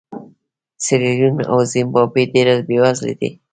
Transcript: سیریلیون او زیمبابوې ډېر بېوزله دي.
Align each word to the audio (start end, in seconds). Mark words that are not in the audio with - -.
سیریلیون 0.83 1.35
او 1.51 1.59
زیمبابوې 1.71 2.23
ډېر 2.33 2.47
بېوزله 2.67 3.13
دي. 3.19 3.29